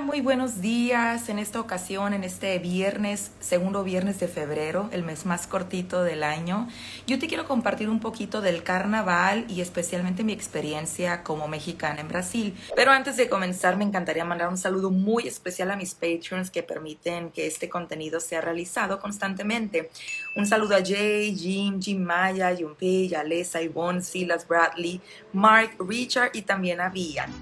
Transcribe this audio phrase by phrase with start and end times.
[0.00, 1.28] muy buenos días.
[1.28, 6.22] En esta ocasión, en este viernes, segundo viernes de febrero, el mes más cortito del
[6.22, 6.68] año,
[7.06, 12.08] yo te quiero compartir un poquito del carnaval y especialmente mi experiencia como mexicana en
[12.08, 12.54] Brasil.
[12.74, 16.62] Pero antes de comenzar, me encantaría mandar un saludo muy especial a mis patrons que
[16.62, 19.90] permiten que este contenido sea realizado constantemente.
[20.34, 25.00] Un saludo a Jay, Jim, Jim Maya, Junpei, Alessa, Yvonne, Silas, Bradley,
[25.32, 27.32] Mark, Richard y también a Vian.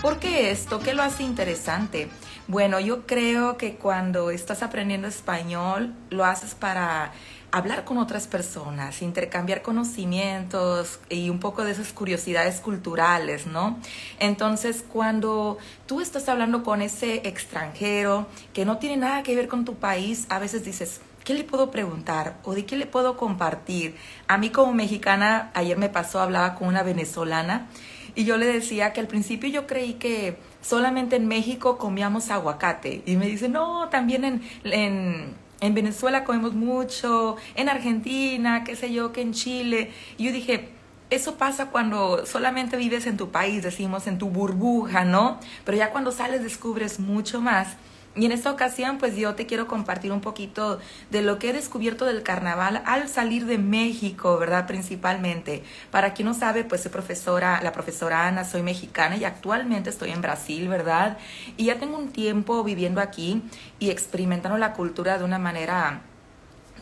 [0.00, 0.80] ¿Por qué esto?
[0.80, 2.08] ¿Qué lo hace interesante?
[2.48, 7.12] Bueno, yo creo que cuando estás aprendiendo español, lo haces para
[7.52, 13.78] hablar con otras personas, intercambiar conocimientos y un poco de esas curiosidades culturales, ¿no?
[14.18, 19.64] Entonces, cuando tú estás hablando con ese extranjero que no tiene nada que ver con
[19.64, 23.96] tu país, a veces dices, ¿qué le puedo preguntar o de qué le puedo compartir?
[24.28, 27.68] A mí como mexicana, ayer me pasó, hablaba con una venezolana
[28.14, 33.02] y yo le decía que al principio yo creí que solamente en México comíamos aguacate.
[33.06, 38.92] Y me dice, no, también en, en, en Venezuela comemos mucho, en Argentina, qué sé
[38.92, 39.90] yo, que en Chile.
[40.18, 40.68] Y yo dije,
[41.10, 45.38] eso pasa cuando solamente vives en tu país, decimos en tu burbuja, ¿no?
[45.64, 47.76] Pero ya cuando sales descubres mucho más.
[48.14, 50.78] Y en esta ocasión, pues yo te quiero compartir un poquito
[51.10, 54.66] de lo que he descubierto del carnaval al salir de México, ¿verdad?
[54.66, 55.62] Principalmente.
[55.90, 60.10] Para quien no sabe, pues soy profesora, la profesora Ana, soy mexicana y actualmente estoy
[60.10, 61.16] en Brasil, ¿verdad?
[61.56, 63.42] Y ya tengo un tiempo viviendo aquí
[63.78, 66.02] y experimentando la cultura de una manera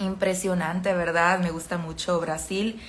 [0.00, 1.38] impresionante, ¿verdad?
[1.38, 2.80] Me gusta mucho Brasil.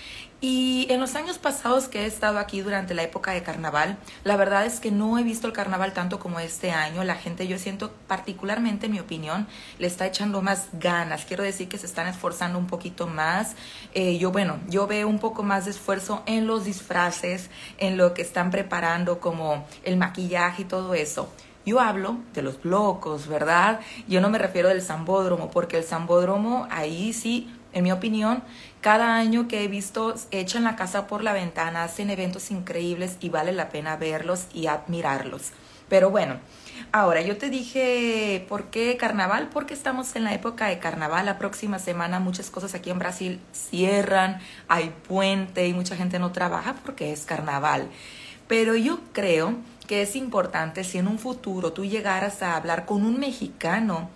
[0.43, 4.37] Y en los años pasados que he estado aquí durante la época de carnaval, la
[4.37, 7.03] verdad es que no he visto el carnaval tanto como este año.
[7.03, 9.45] La gente, yo siento particularmente, en mi opinión,
[9.77, 11.25] le está echando más ganas.
[11.25, 13.55] Quiero decir que se están esforzando un poquito más.
[13.93, 18.15] Eh, yo, bueno, yo veo un poco más de esfuerzo en los disfraces, en lo
[18.15, 21.31] que están preparando como el maquillaje y todo eso.
[21.67, 23.79] Yo hablo de los locos, ¿verdad?
[24.07, 28.43] Yo no me refiero del zambódromo, porque el zambódromo ahí sí en mi opinión,
[28.81, 33.29] cada año que he visto echan la casa por la ventana, hacen eventos increíbles y
[33.29, 35.51] vale la pena verlos y admirarlos.
[35.87, 36.39] Pero bueno,
[36.91, 39.49] ahora yo te dije, ¿por qué carnaval?
[39.53, 41.25] Porque estamos en la época de carnaval.
[41.25, 46.31] La próxima semana muchas cosas aquí en Brasil cierran, hay puente y mucha gente no
[46.31, 47.89] trabaja porque es carnaval.
[48.47, 53.05] Pero yo creo que es importante si en un futuro tú llegaras a hablar con
[53.05, 54.09] un mexicano,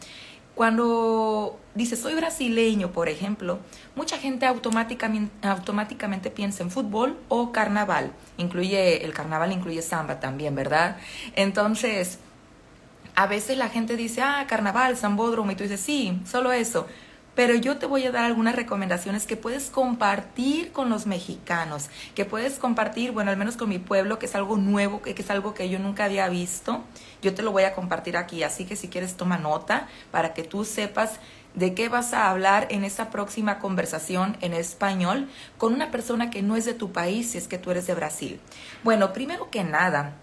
[0.56, 3.60] cuando dice soy brasileño, por ejemplo,
[3.96, 8.12] mucha gente automáticamente, automáticamente piensa en fútbol o carnaval.
[8.38, 10.98] Incluye, el carnaval incluye samba también, ¿verdad?
[11.36, 12.20] Entonces,
[13.16, 16.88] a veces la gente dice, ah, carnaval, sambódromo, y tú dices, sí, solo eso
[17.36, 22.26] pero yo te voy a dar algunas recomendaciones que puedes compartir con los mexicanos, que
[22.26, 25.54] puedes compartir, bueno, al menos con mi pueblo, que es algo nuevo, que es algo
[25.54, 26.84] que yo nunca había visto.
[27.22, 30.44] Yo te lo voy a compartir aquí, así que si quieres toma nota para que
[30.44, 31.20] tú sepas
[31.54, 36.42] de qué vas a hablar en esa próxima conversación en español con una persona que
[36.42, 38.40] no es de tu país, si es que tú eres de Brasil.
[38.84, 40.16] Bueno, primero que nada,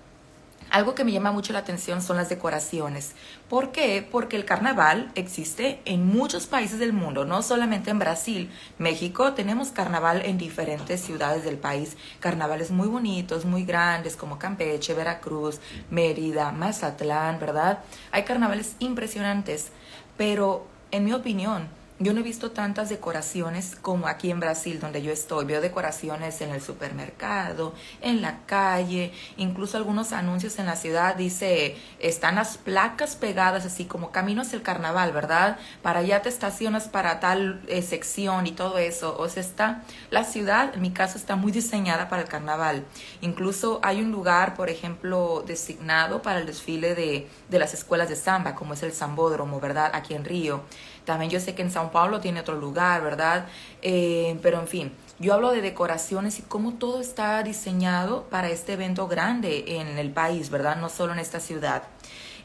[0.71, 3.13] algo que me llama mucho la atención son las decoraciones.
[3.49, 4.07] ¿Por qué?
[4.11, 8.51] Porque el carnaval existe en muchos países del mundo, no solamente en Brasil.
[8.79, 11.97] México tenemos carnaval en diferentes ciudades del país.
[12.21, 17.81] Carnavales muy bonitos, muy grandes, como Campeche, Veracruz, Mérida, Mazatlán, ¿verdad?
[18.11, 19.71] Hay carnavales impresionantes,
[20.17, 21.69] pero en mi opinión,
[22.03, 25.45] yo no he visto tantas decoraciones como aquí en Brasil, donde yo estoy.
[25.45, 31.15] Veo decoraciones en el supermercado, en la calle, incluso algunos anuncios en la ciudad.
[31.15, 35.59] Dice, están las placas pegadas así como camino hacia el carnaval, ¿verdad?
[35.83, 39.17] Para allá te estacionas para tal eh, sección y todo eso.
[39.19, 42.85] O sea, está, la ciudad, en mi caso, está muy diseñada para el carnaval.
[43.21, 48.17] Incluso hay un lugar, por ejemplo, designado para el desfile de, de las escuelas de
[48.17, 49.91] samba, como es el Zambódromo, ¿verdad?
[49.95, 50.65] Aquí en Río.
[51.05, 53.47] También yo sé que en Sao Paulo tiene otro lugar, ¿verdad?
[53.83, 58.75] Eh, pero en fin, yo hablo de decoraciones y cómo todo está diseñado para este
[58.75, 60.77] evento grande en el país, ¿verdad?
[60.77, 61.85] No solo en esta ciudad.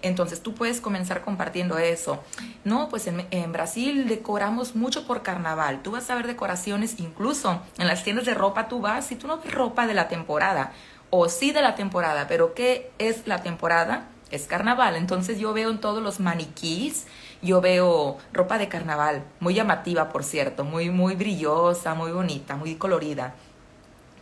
[0.01, 2.23] Entonces tú puedes comenzar compartiendo eso.
[2.63, 5.81] No, pues en, en, Brasil decoramos mucho por carnaval.
[5.81, 9.27] Tú vas a ver decoraciones, incluso en las tiendas de ropa tú vas y tú
[9.27, 10.71] no ves ropa de la temporada.
[11.09, 14.09] O sí de la temporada, pero ¿qué es la temporada?
[14.29, 14.95] Es carnaval.
[14.95, 17.07] Entonces yo veo en todos los maniquís
[17.47, 22.75] yo veo ropa de carnaval, muy llamativa, por cierto, muy, muy brillosa, muy bonita, muy
[22.75, 23.33] colorida.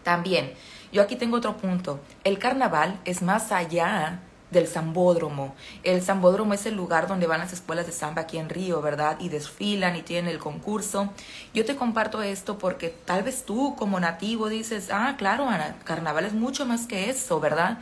[0.04, 0.54] También,
[0.94, 2.00] yo aquí tengo otro punto.
[2.24, 5.56] El carnaval es más allá del zambódromo.
[5.84, 9.18] El zambódromo es el lugar donde van las escuelas de samba aquí en Río, ¿verdad?
[9.20, 11.10] Y desfilan y tienen el concurso.
[11.54, 16.26] Yo te comparto esto porque tal vez tú como nativo dices, ah, claro, Ana, carnaval
[16.26, 17.80] es mucho más que eso, ¿verdad?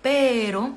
[0.00, 0.74] Pero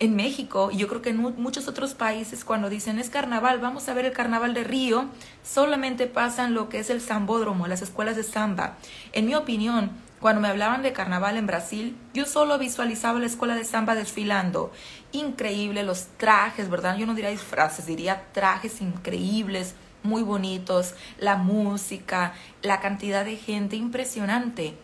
[0.00, 3.88] en México, y yo creo que en muchos otros países, cuando dicen es carnaval, vamos
[3.88, 5.04] a ver el carnaval de Río,
[5.44, 8.78] solamente pasan lo que es el zambódromo, las escuelas de samba.
[9.12, 13.54] En mi opinión, cuando me hablaban de carnaval en Brasil, yo solo visualizaba la escuela
[13.54, 14.72] de samba desfilando.
[15.12, 16.96] Increíble los trajes, ¿verdad?
[16.96, 22.32] Yo no diría disfraces, diría trajes increíbles, muy bonitos, la música,
[22.62, 24.76] la cantidad de gente impresionante.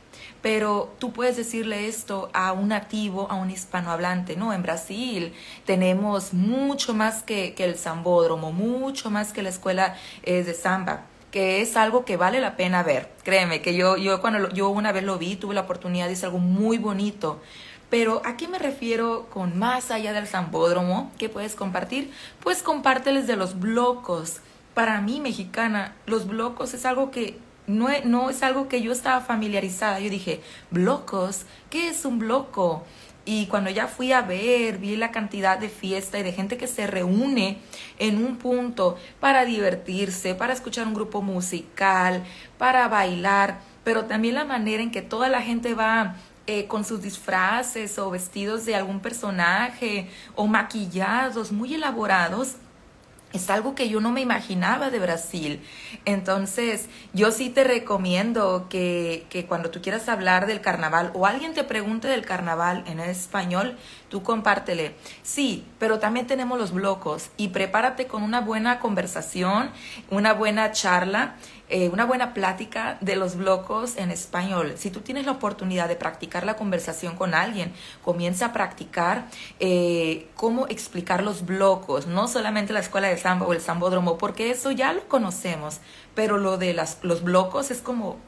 [0.43, 4.37] Pero tú puedes decirle esto a un nativo, a un hispanohablante.
[4.37, 5.33] No, en Brasil
[5.65, 11.07] tenemos mucho más que, que el zambódromo, mucho más que la escuela eh, de samba
[11.31, 13.11] que es algo que vale la pena ver.
[13.23, 16.39] Créeme que yo, yo cuando yo una vez lo vi, tuve la oportunidad, es algo
[16.39, 17.43] muy bonito.
[17.91, 21.13] Pero ¿a qué me refiero con más allá del zambódromo?
[21.19, 22.11] ¿Qué puedes compartir?
[22.41, 24.41] Pues compárteles de los blocos.
[24.75, 29.21] Para mí, mexicana, los blocos es algo que no, no es algo que yo estaba
[29.21, 30.01] familiarizada.
[30.01, 30.41] Yo dije,
[30.71, 32.85] blocos, ¿qué es un bloco?
[33.25, 36.69] Y cuando ya fui a ver, vi la cantidad de fiesta y de gente que
[36.69, 37.59] se reúne
[37.99, 42.23] en un punto para divertirse, para escuchar un grupo musical,
[42.57, 46.15] para bailar, pero también la manera en que toda la gente va
[46.47, 52.55] eh, con sus disfraces o vestidos de algún personaje o maquillados muy elaborados
[53.33, 55.61] es algo que yo no me imaginaba de Brasil.
[56.05, 61.53] Entonces, yo sí te recomiendo que, que, cuando tú quieras hablar del carnaval o alguien
[61.53, 63.77] te pregunte del carnaval en español,
[64.09, 64.95] tú compártele.
[65.23, 69.71] Sí, pero también tenemos los blocos y prepárate con una buena conversación,
[70.11, 71.37] una buena charla
[71.69, 74.75] eh, una buena plática de los blocos en español.
[74.77, 77.73] Si tú tienes la oportunidad de practicar la conversación con alguien,
[78.03, 79.27] comienza a practicar
[79.59, 84.51] eh, cómo explicar los blocos, no solamente la escuela de samba o el sambódromo, porque
[84.51, 85.81] eso ya lo conocemos,
[86.15, 88.19] pero lo de las, los blocos es como,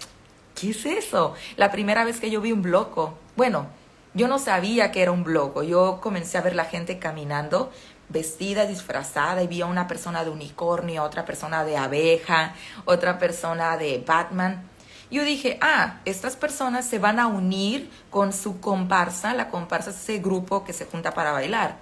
[0.55, 1.35] ¿qué es eso?
[1.57, 3.69] La primera vez que yo vi un bloco, bueno,
[4.15, 7.71] yo no sabía que era un bloco, yo comencé a ver la gente caminando,
[8.09, 13.77] vestida, disfrazada, y vi a una persona de unicornio, otra persona de abeja, otra persona
[13.77, 14.63] de Batman.
[15.11, 19.97] Yo dije, ah, estas personas se van a unir con su comparsa, la comparsa es
[19.97, 21.77] ese grupo que se junta para bailar.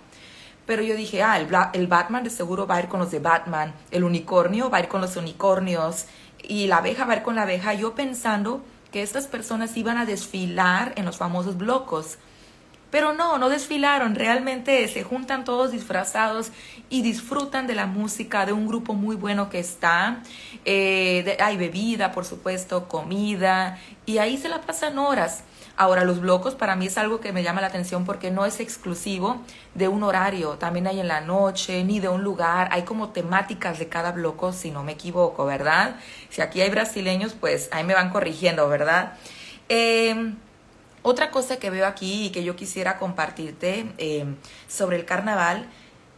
[0.64, 3.18] Pero yo dije, ah, el, el Batman de seguro va a ir con los de
[3.18, 6.06] Batman, el unicornio va a ir con los unicornios
[6.42, 7.74] y la abeja va a ir con la abeja.
[7.74, 8.62] Yo pensando
[8.92, 12.18] que estas personas iban a desfilar en los famosos blocos.
[12.90, 16.52] Pero no, no desfilaron, realmente se juntan todos disfrazados
[16.88, 20.22] y disfrutan de la música de un grupo muy bueno que está.
[20.64, 25.42] Eh, hay bebida, por supuesto, comida, y ahí se la pasan horas.
[25.78, 28.60] Ahora, los blocos para mí es algo que me llama la atención porque no es
[28.60, 29.42] exclusivo
[29.74, 33.78] de un horario, también hay en la noche, ni de un lugar, hay como temáticas
[33.78, 35.96] de cada bloco, si no me equivoco, ¿verdad?
[36.30, 39.18] Si aquí hay brasileños, pues ahí me van corrigiendo, ¿verdad?
[39.68, 40.32] Eh,
[41.08, 44.34] otra cosa que veo aquí y que yo quisiera compartirte em,
[44.66, 45.68] sobre el carnaval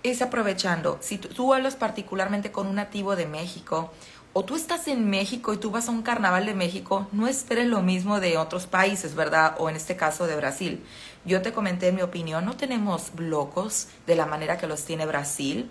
[0.02, 3.92] es aprovechando, si tú, hablas particularmente con un nativo de México
[4.32, 7.66] o tú estás en México y tú vas a un carnaval de México, no esperes
[7.66, 9.56] lo mismo de otros países, ¿verdad?
[9.58, 10.82] O en este caso de Brasil.
[11.26, 15.70] Yo te comenté mi opinión, no tenemos blocos de la manera que los tiene Brasil.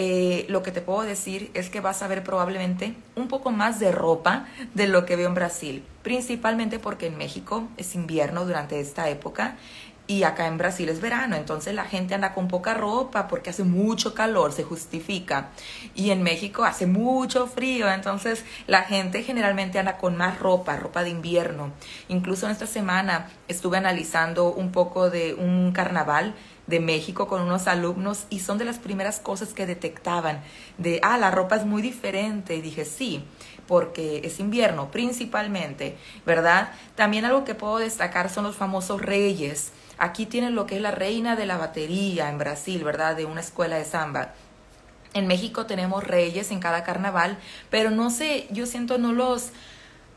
[0.00, 3.80] Eh, lo que te puedo decir es que vas a ver probablemente un poco más
[3.80, 8.78] de ropa de lo que veo en Brasil, principalmente porque en México es invierno durante
[8.78, 9.56] esta época
[10.06, 13.64] y acá en Brasil es verano, entonces la gente anda con poca ropa porque hace
[13.64, 15.48] mucho calor, se justifica.
[15.96, 21.02] Y en México hace mucho frío, entonces la gente generalmente anda con más ropa, ropa
[21.02, 21.72] de invierno.
[22.06, 26.34] Incluso en esta semana estuve analizando un poco de un carnaval
[26.68, 30.42] de México con unos alumnos y son de las primeras cosas que detectaban
[30.76, 32.54] de, ah, la ropa es muy diferente.
[32.54, 33.24] Y dije, sí,
[33.66, 36.70] porque es invierno principalmente, ¿verdad?
[36.94, 39.72] También algo que puedo destacar son los famosos reyes.
[39.96, 43.16] Aquí tienen lo que es la reina de la batería en Brasil, ¿verdad?
[43.16, 44.34] De una escuela de samba.
[45.14, 47.38] En México tenemos reyes en cada carnaval,
[47.70, 49.50] pero no sé, yo siento no los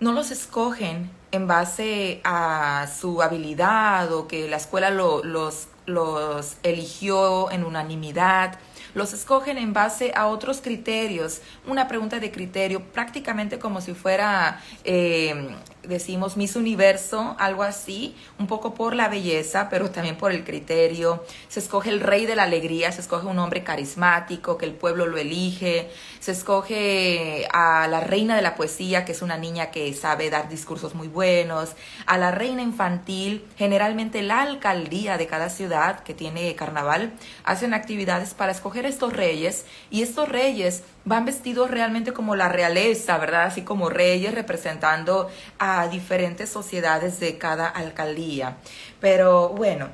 [0.02, 6.58] no los escogen en base a su habilidad o que la escuela lo, los los
[6.64, 8.60] eligió en unanimidad,
[8.94, 14.62] los escogen en base a otros criterios, una pregunta de criterio, prácticamente como si fuera,
[14.84, 20.44] eh, decimos, Miss Universo, algo así, un poco por la belleza, pero también por el
[20.44, 21.24] criterio.
[21.48, 25.06] Se escoge el rey de la alegría, se escoge un hombre carismático, que el pueblo
[25.08, 29.94] lo elige, se escoge a la reina de la poesía, que es una niña que
[29.94, 31.72] sabe dar discursos muy buenos,
[32.06, 38.34] a la reina infantil, generalmente la alcaldía de cada ciudad que tiene carnaval, hacen actividades
[38.34, 39.66] para escoger estos reyes.
[39.90, 43.44] Y estos reyes van vestidos realmente como la realeza, ¿verdad?
[43.46, 45.30] Así como reyes representando
[45.60, 48.58] a diferentes sociedades de cada alcaldía.
[49.00, 49.90] Pero bueno,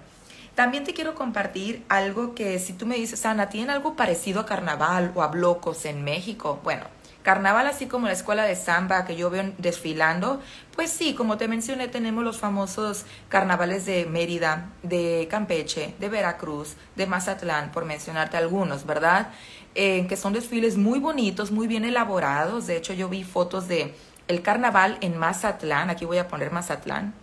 [0.55, 4.45] También te quiero compartir algo que si tú me dices, Ana, ¿tiene algo parecido a
[4.47, 6.59] carnaval o a blocos en México?
[6.63, 6.85] Bueno,
[7.23, 10.41] Carnaval, así como la escuela de samba que yo veo desfilando,
[10.75, 16.77] pues sí, como te mencioné, tenemos los famosos carnavales de Mérida, de Campeche, de Veracruz,
[16.95, 19.31] de Mazatlán, por mencionarte algunos, ¿verdad?
[19.75, 22.65] Eh, que son desfiles muy bonitos, muy bien elaborados.
[22.65, 23.93] De hecho, yo vi fotos de
[24.27, 25.89] el carnaval en Mazatlán.
[25.89, 27.13] Aquí voy a poner Mazatlán,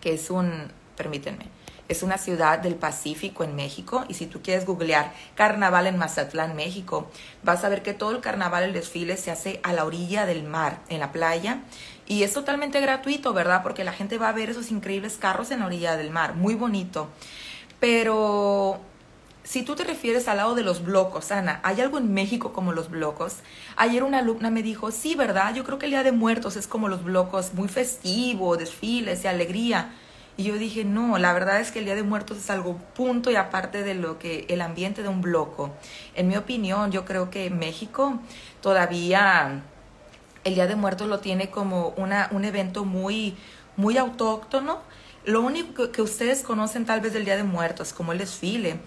[0.00, 1.46] que es un, permítanme,
[1.88, 6.56] es una ciudad del Pacífico en México y si tú quieres googlear carnaval en Mazatlán,
[6.56, 7.10] México,
[7.42, 10.44] vas a ver que todo el carnaval, el desfile se hace a la orilla del
[10.44, 11.60] mar, en la playa.
[12.06, 13.62] Y es totalmente gratuito, ¿verdad?
[13.62, 16.54] Porque la gente va a ver esos increíbles carros en la orilla del mar, muy
[16.54, 17.08] bonito.
[17.80, 18.80] Pero
[19.52, 22.72] si tú te refieres al lado de los blocos, Ana, ¿hay algo en México como
[22.72, 23.40] los blocos?
[23.76, 25.54] Ayer una alumna me dijo, sí, ¿verdad?
[25.54, 29.28] Yo creo que el Día de Muertos es como los blocos, muy festivo, desfiles y
[29.28, 29.92] alegría.
[30.38, 33.30] Y yo dije, no, la verdad es que el Día de Muertos es algo punto
[33.30, 35.70] y aparte de lo que el ambiente de un bloco.
[36.14, 38.20] En mi opinión, yo creo que México
[38.62, 39.64] todavía
[40.44, 43.36] el Día de Muertos lo tiene como una, un evento muy,
[43.76, 44.80] muy autóctono.
[45.24, 48.80] Lo único que ustedes conocen tal vez del Día de Muertos, como el desfile,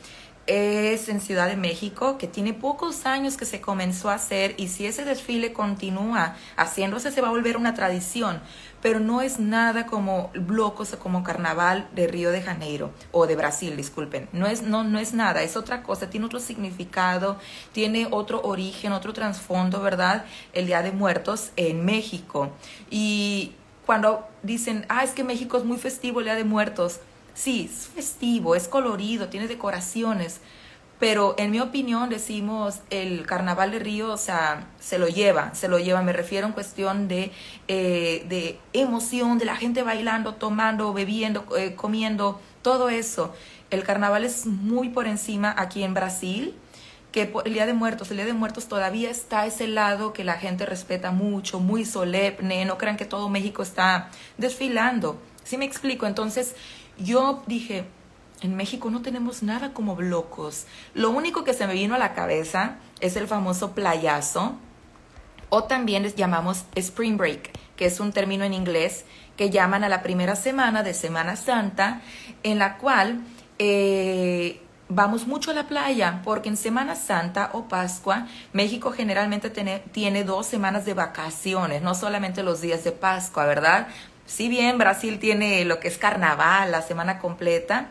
[0.48, 4.68] es en Ciudad de México, que tiene pocos años que se comenzó a hacer y
[4.68, 8.42] si ese desfile continúa haciéndose se va a volver una tradición,
[8.82, 13.36] pero no es nada como blocos o como carnaval de Río de Janeiro o de
[13.36, 14.30] Brasil, disculpen.
[14.32, 17.38] No es, no, no es nada, es otra cosa, tiene otro significado,
[17.72, 20.26] tiene otro origen, otro trasfondo, ¿verdad?
[20.54, 22.52] El Día de Muertos en México.
[22.92, 23.54] Y
[23.86, 27.00] cuando dicen, ah, es que México es muy festivo el Día de Muertos,
[27.36, 30.40] Sí, es festivo, es colorido, tiene decoraciones,
[31.00, 35.68] pero en mi opinión decimos el carnaval de Río, o sea, se lo lleva, se
[35.68, 37.34] lo lleva, me refiero en cuestión de,
[37.68, 43.34] eh, de emoción, de la gente bailando, tomando, bebiendo, eh, comiendo, todo eso.
[43.70, 46.56] El carnaval es muy por encima aquí en Brasil,
[47.12, 50.36] que el Día de Muertos, el Día de Muertos todavía está ese lado que la
[50.36, 55.20] gente respeta mucho, muy solemne, no crean que todo México está desfilando.
[55.44, 56.08] ¿Sí me explico?
[56.08, 56.56] Entonces,
[56.98, 57.86] yo dije,
[58.42, 60.66] en México no tenemos nada como blocos.
[60.94, 64.56] Lo único que se me vino a la cabeza es el famoso playazo,
[65.50, 69.06] o también les llamamos Spring Break, que es un término en inglés
[69.38, 72.02] que llaman a la primera semana de Semana Santa,
[72.44, 73.22] en la cual
[73.60, 79.80] eh, vamos mucho a la playa, porque en Semana Santa o Pascua, México generalmente tiene,
[79.92, 83.88] tiene dos semanas de vacaciones, no solamente los días de Pascua, ¿verdad?
[84.26, 87.90] Si bien Brasil tiene lo que es carnaval, la semana completa,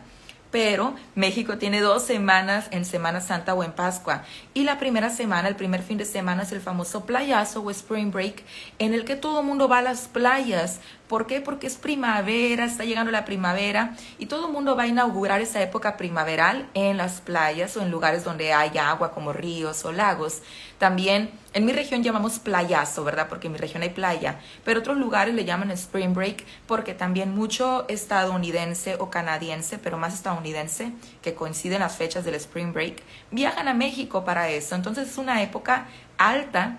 [0.54, 4.22] pero México tiene dos semanas en Semana Santa o en Pascua.
[4.54, 8.12] Y la primera semana, el primer fin de semana es el famoso playazo o Spring
[8.12, 8.44] Break,
[8.78, 10.78] en el que todo el mundo va a las playas.
[11.08, 11.42] ¿Por qué?
[11.42, 15.60] Porque es primavera, está llegando la primavera y todo el mundo va a inaugurar esa
[15.60, 20.40] época primaveral en las playas o en lugares donde hay agua como ríos o lagos.
[20.78, 23.28] También en mi región llamamos playazo, ¿verdad?
[23.28, 27.34] Porque en mi región hay playa, pero otros lugares le llaman spring break porque también
[27.34, 33.68] mucho estadounidense o canadiense, pero más estadounidense, que coinciden las fechas del spring break, viajan
[33.68, 34.74] a México para eso.
[34.74, 36.78] Entonces es una época alta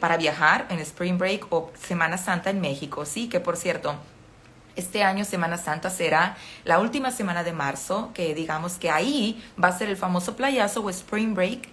[0.00, 3.96] para viajar en spring break o Semana Santa en México, sí, que por cierto,
[4.76, 9.68] este año Semana Santa será la última semana de marzo, que digamos que ahí va
[9.68, 11.68] a ser el famoso playazo o spring break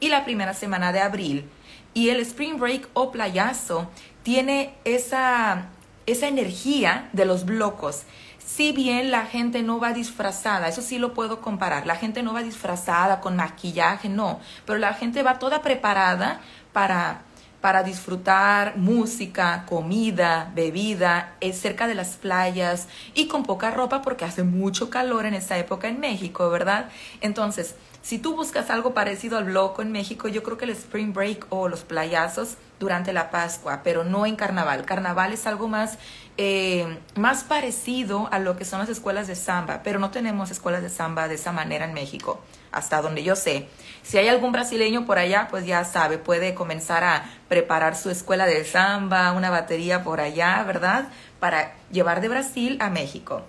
[0.00, 1.48] y la primera semana de abril.
[1.92, 3.88] Y el Spring Break o playazo
[4.22, 5.66] tiene esa,
[6.06, 8.02] esa energía de los blocos.
[8.38, 12.32] Si bien la gente no va disfrazada, eso sí lo puedo comparar, la gente no
[12.32, 16.40] va disfrazada con maquillaje, no, pero la gente va toda preparada
[16.72, 17.22] para,
[17.60, 24.24] para disfrutar música, comida, bebida, eh, cerca de las playas y con poca ropa porque
[24.24, 26.88] hace mucho calor en esa época en México, ¿verdad?
[27.20, 31.12] Entonces, si tú buscas algo parecido al bloco en México, yo creo que el Spring
[31.12, 34.86] Break o los playazos durante la Pascua, pero no en carnaval.
[34.86, 35.98] Carnaval es algo más,
[36.38, 40.82] eh, más parecido a lo que son las escuelas de samba, pero no tenemos escuelas
[40.82, 42.40] de samba de esa manera en México,
[42.72, 43.68] hasta donde yo sé.
[44.02, 48.46] Si hay algún brasileño por allá, pues ya sabe, puede comenzar a preparar su escuela
[48.46, 51.08] de samba, una batería por allá, ¿verdad?
[51.38, 53.42] Para llevar de Brasil a México.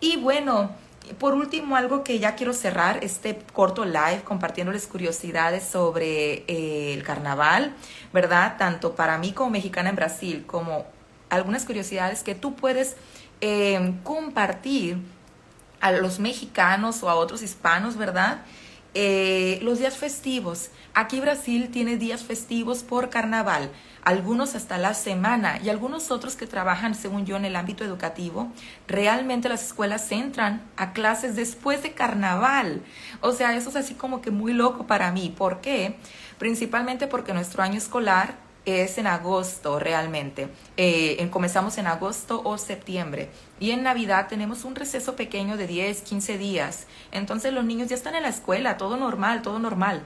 [0.00, 0.72] Y bueno,
[1.18, 7.02] por último, algo que ya quiero cerrar este corto live compartiéndoles curiosidades sobre eh, el
[7.02, 7.74] carnaval,
[8.12, 8.56] ¿verdad?
[8.58, 10.86] Tanto para mí como mexicana en Brasil, como
[11.28, 12.96] algunas curiosidades que tú puedes
[13.40, 14.98] eh, compartir
[15.80, 18.42] a los mexicanos o a otros hispanos, ¿verdad?
[18.94, 20.68] Eh, los días festivos.
[20.92, 23.70] Aquí Brasil tiene días festivos por carnaval,
[24.04, 28.52] algunos hasta la semana y algunos otros que trabajan, según yo, en el ámbito educativo.
[28.86, 32.82] Realmente las escuelas entran a clases después de carnaval.
[33.22, 35.32] O sea, eso es así como que muy loco para mí.
[35.34, 35.96] ¿Por qué?
[36.38, 40.48] Principalmente porque nuestro año escolar es en agosto realmente.
[40.76, 43.30] Eh, comenzamos en agosto o septiembre.
[43.60, 46.86] Y en Navidad tenemos un receso pequeño de 10, 15 días.
[47.10, 50.02] Entonces los niños ya están en la escuela, todo normal, todo normal.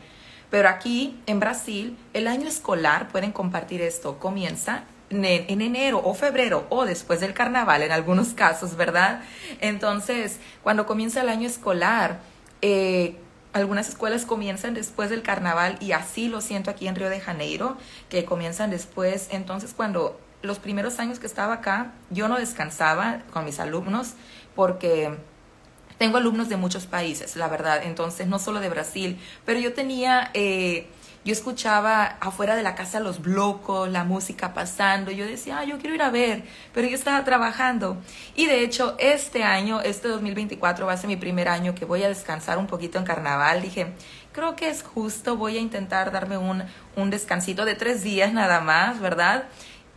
[0.50, 5.25] Pero aquí en Brasil, el año escolar, pueden compartir esto, comienza en,
[5.60, 9.22] enero o febrero o después del carnaval en algunos casos, ¿verdad?
[9.60, 12.20] Entonces, cuando comienza el año escolar,
[12.62, 13.16] eh,
[13.56, 17.76] algunas escuelas comienzan después del carnaval y así lo siento aquí en Río de Janeiro,
[18.08, 19.28] que comienzan después.
[19.30, 24.12] Entonces, cuando los primeros años que estaba acá, yo no descansaba con mis alumnos
[24.54, 25.16] porque
[25.98, 30.30] tengo alumnos de muchos países, la verdad, entonces no solo de Brasil, pero yo tenía
[30.34, 30.88] eh,
[31.26, 35.11] yo escuchaba afuera de la casa los blocos, la música pasando.
[35.11, 37.97] Yo decía, ah, yo quiero ir a ver, pero yo estaba trabajando.
[38.37, 42.04] Y de hecho, este año, este 2024 va a ser mi primer año que voy
[42.04, 43.61] a descansar un poquito en carnaval.
[43.61, 43.88] Dije,
[44.30, 46.62] creo que es justo, voy a intentar darme un,
[46.95, 49.49] un descansito de tres días nada más, ¿verdad?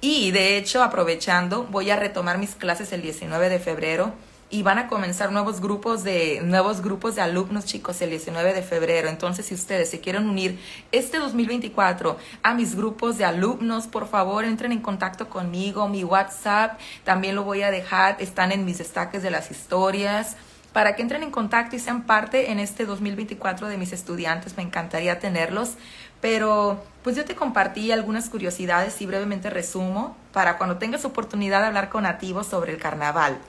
[0.02, 4.16] Y de hecho, aprovechando, voy a retomar mis clases el 19 de febrero
[4.50, 8.64] y van a comenzar nuevos grupos de nuevos grupos de alumnos chicos el 19 de
[8.64, 9.10] febrero.
[9.10, 10.60] Entonces, si ustedes se quieren unir
[10.92, 16.80] este 2024 a mis grupos de alumnos, por favor, entren en contacto conmigo, mi WhatsApp
[17.04, 20.36] también lo voy a dejar, están en mis destaques de las historias
[20.74, 24.56] para que entren en contacto y sean parte en este 2024 de mis estudiantes.
[24.56, 25.74] Me encantaría tenerlos.
[26.22, 31.68] Pero pues yo te compartí algunas curiosidades y brevemente resumo para cuando tengas oportunidad de
[31.68, 33.40] hablar con nativos sobre el carnaval.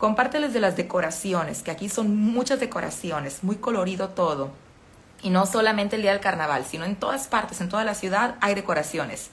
[0.00, 4.50] Compárteles de las decoraciones, que aquí son muchas decoraciones, muy colorido todo.
[5.22, 8.36] Y no solamente el día del carnaval, sino en todas partes, en toda la ciudad
[8.40, 9.28] hay decoraciones.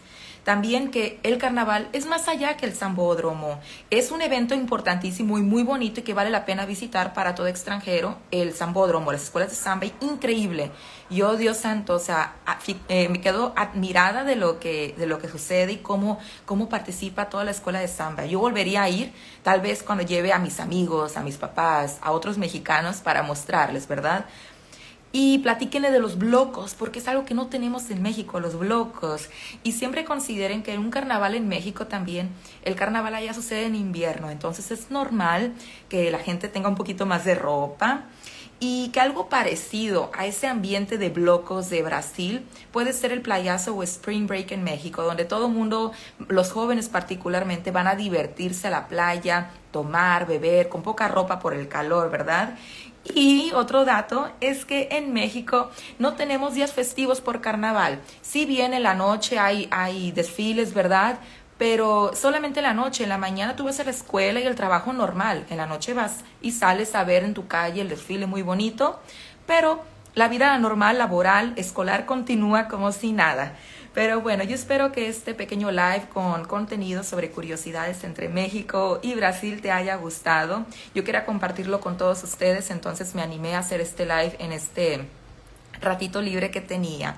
[0.47, 3.59] También que el carnaval es más allá que el Zambódromo.
[3.89, 7.47] Es un evento importantísimo y muy bonito y que vale la pena visitar para todo
[7.47, 8.17] extranjero.
[8.31, 10.71] El Zambódromo, las escuelas de samba, increíble.
[11.09, 12.35] Yo, Dios santo, o sea,
[12.87, 17.27] eh, me quedo admirada de lo que, de lo que sucede y cómo, cómo participa
[17.27, 18.25] toda la escuela de samba.
[18.25, 19.11] Yo volvería a ir,
[19.43, 23.85] tal vez cuando lleve a mis amigos, a mis papás, a otros mexicanos para mostrarles,
[23.89, 24.23] ¿verdad?
[25.11, 29.29] Y platíquenle de los blocos, porque es algo que no tenemos en México, los blocos.
[29.63, 32.29] Y siempre consideren que un carnaval en México también,
[32.63, 35.53] el carnaval allá sucede en invierno, entonces es normal
[35.89, 38.05] que la gente tenga un poquito más de ropa
[38.59, 43.75] y que algo parecido a ese ambiente de blocos de Brasil puede ser el playazo
[43.75, 45.91] o spring break en México, donde todo el mundo,
[46.27, 51.53] los jóvenes particularmente, van a divertirse a la playa, tomar, beber, con poca ropa por
[51.53, 52.55] el calor, ¿verdad?
[53.13, 57.99] Y otro dato es que en México no tenemos días festivos por carnaval.
[58.21, 61.19] Si bien en la noche hay, hay desfiles, ¿verdad?
[61.57, 64.55] Pero solamente en la noche, en la mañana tú vas a la escuela y el
[64.55, 65.45] trabajo normal.
[65.49, 68.99] En la noche vas y sales a ver en tu calle el desfile muy bonito,
[69.45, 69.81] pero
[70.13, 73.53] la vida normal, laboral, escolar continúa como si nada.
[73.97, 79.15] Pero bueno, yo espero que este pequeño live con contenido sobre curiosidades entre México y
[79.15, 80.67] Brasil te haya gustado.
[80.93, 85.07] Yo quería compartirlo con todos ustedes, entonces me animé a hacer este live en este
[85.81, 87.15] ratito libre que tenía.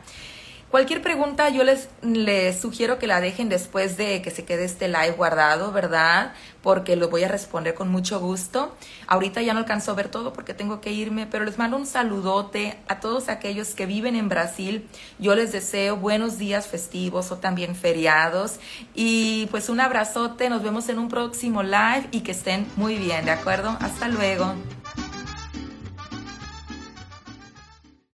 [0.69, 4.87] Cualquier pregunta yo les, les sugiero que la dejen después de que se quede este
[4.87, 6.33] live guardado, ¿verdad?
[6.61, 8.75] Porque lo voy a responder con mucho gusto.
[9.07, 11.87] Ahorita ya no alcanzo a ver todo porque tengo que irme, pero les mando un
[11.87, 14.87] saludote a todos aquellos que viven en Brasil.
[15.17, 18.59] Yo les deseo buenos días festivos o también feriados.
[18.93, 23.25] Y pues un abrazote, nos vemos en un próximo live y que estén muy bien,
[23.25, 23.75] ¿de acuerdo?
[23.79, 24.53] Hasta luego.